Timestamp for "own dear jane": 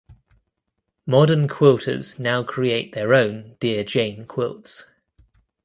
3.13-4.25